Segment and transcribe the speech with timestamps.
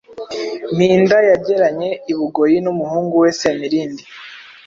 [0.75, 4.03] Mpinda yageranye i Bugoyi n'umuhungu we Semirindi